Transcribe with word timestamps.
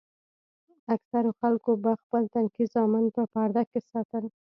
اکثرو 0.95 1.31
خلکو 1.39 1.71
به 1.83 1.91
خپل 2.01 2.23
تنکي 2.33 2.65
زامن 2.73 3.05
په 3.15 3.23
پرده 3.33 3.63
کښې 3.71 3.79
ساتل. 3.91 4.23